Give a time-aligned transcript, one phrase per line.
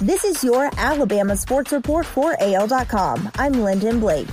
[0.00, 3.32] This is your Alabama Sports Report for AL.com.
[3.34, 4.28] I'm Lyndon Blake.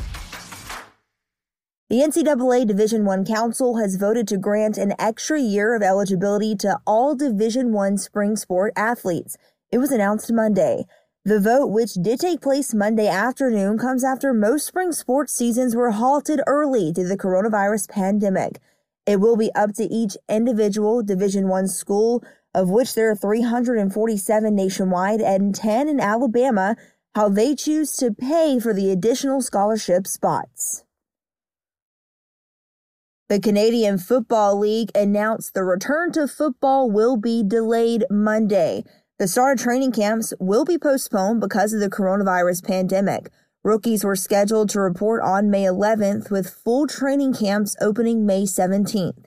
[1.90, 6.78] The NCAA Division I Council has voted to grant an extra year of eligibility to
[6.86, 9.38] all Division I spring sport athletes.
[9.72, 10.86] It was announced Monday.
[11.24, 15.90] The vote, which did take place Monday afternoon, comes after most spring sports seasons were
[15.90, 18.60] halted early due to the coronavirus pandemic.
[19.08, 22.24] It will be up to each individual Division I school
[22.56, 26.78] of which there are 347 nationwide and 10 in Alabama,
[27.14, 30.84] how they choose to pay for the additional scholarship spots.
[33.28, 38.84] The Canadian Football League announced the return to football will be delayed Monday.
[39.20, 43.30] The start of training camps will be postponed because of the coronavirus pandemic.
[43.64, 49.25] Rookies were scheduled to report on May 11th, with full training camps opening May 17th.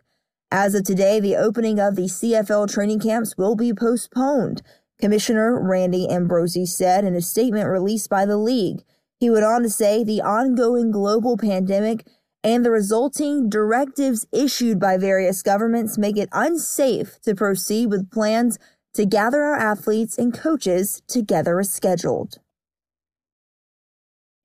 [0.51, 4.63] As of today, the opening of the CFL training camps will be postponed,
[4.99, 8.83] Commissioner Randy Ambrosie said in a statement released by the league.
[9.21, 12.07] He went on to say the ongoing global pandemic
[12.43, 18.59] and the resulting directives issued by various governments make it unsafe to proceed with plans
[18.95, 22.39] to gather our athletes and coaches together as scheduled.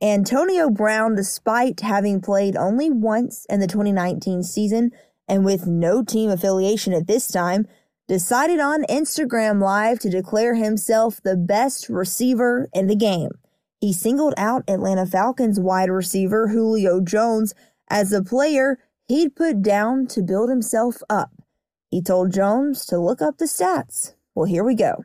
[0.01, 4.91] Antonio Brown, despite having played only once in the 2019 season,
[5.27, 7.67] and with no team affiliation at this time,
[8.07, 13.29] decided on Instagram Live to declare himself the best receiver in the game.
[13.79, 17.53] He singled out Atlanta Falcons wide receiver Julio Jones
[17.89, 21.31] as the player he'd put down to build himself up.
[21.89, 24.13] He told Jones to look up the stats.
[24.35, 25.03] Well, here we go.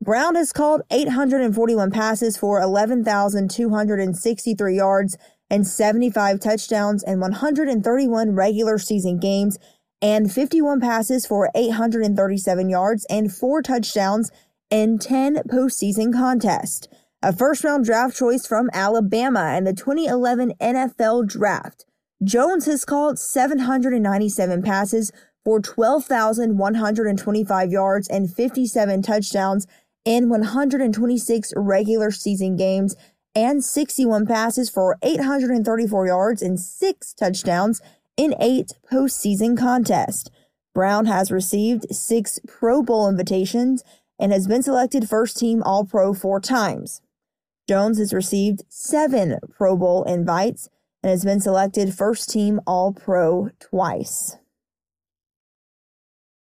[0.00, 5.16] Brown has called 841 passes for 11,263 yards
[5.50, 9.58] and 75 touchdowns and 131 regular season games
[10.02, 14.30] and 51 passes for 837 yards and 4 touchdowns
[14.70, 16.88] in 10 postseason contests.
[17.22, 21.86] A first round draft choice from Alabama in the 2011 NFL Draft.
[22.22, 25.10] Jones has called 797 passes
[25.42, 29.66] for 12,125 yards and 57 touchdowns
[30.04, 32.94] in 126 regular season games
[33.34, 37.80] and 61 passes for 834 yards and 6 touchdowns
[38.16, 40.30] in 8 postseason contests.
[40.74, 43.82] Brown has received 6 Pro Bowl invitations
[44.18, 47.00] and has been selected first team All Pro 4 times.
[47.68, 50.68] Jones has received 7 Pro Bowl invites
[51.02, 54.36] and has been selected first team All Pro twice.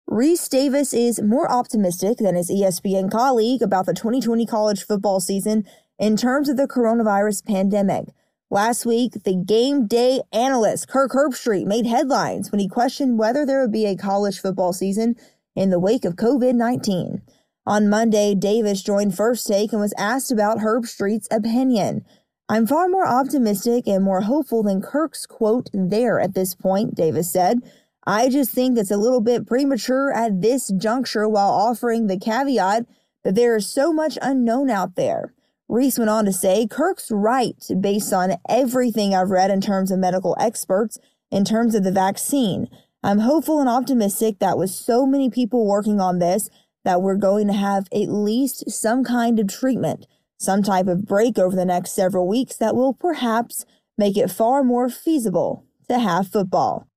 [0.10, 5.66] Rece Davis is more optimistic than his ESPN colleague about the 2020 college football season
[6.00, 8.06] in terms of the coronavirus pandemic.
[8.50, 13.62] Last week, the game day analyst Kirk Herbstreit made headlines when he questioned whether there
[13.62, 15.16] would be a college football season
[15.56, 17.22] in the wake of COVID 19.
[17.68, 22.04] On Monday, Davis joined First Take and was asked about Herbstreit's opinion.
[22.48, 27.32] I'm far more optimistic and more hopeful than Kirk's quote there at this point, Davis
[27.32, 27.60] said.
[28.08, 32.88] I just think it's a little bit premature at this juncture while offering the caveat
[33.24, 35.36] that there is so much unknown out there.
[35.70, 40.00] Rece went on to say, Kirk's right based on everything I've read in terms of
[40.00, 40.98] medical experts,
[41.32, 42.68] in terms of the vaccine.
[43.04, 46.50] I'm hopeful and optimistic that with so many people working on this,
[46.86, 50.08] that we're going to have at least some kind of treatment,
[50.40, 53.64] some type of break over the next several weeks that will perhaps
[53.96, 56.88] make it far more feasible to have football.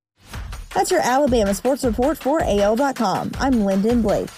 [0.75, 3.33] That's your Alabama Sports Report for AL.com.
[3.39, 4.31] I'm Lyndon Blake.